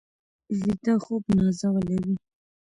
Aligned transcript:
ویده 0.59 0.93
خوب 1.03 1.23
نازولي 1.37 1.97
وي 2.03 2.15